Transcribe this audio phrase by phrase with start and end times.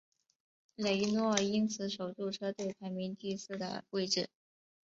[0.77, 4.27] 雷诺因此守住车队排名第四的位子。